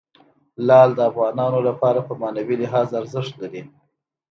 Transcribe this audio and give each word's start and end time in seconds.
لعل 0.67 0.89
د 0.95 0.99
افغانانو 1.11 1.59
لپاره 1.67 1.99
په 2.07 2.13
معنوي 2.21 2.55
لحاظ 2.63 2.87
ارزښت 3.01 3.33
لري. 3.41 3.61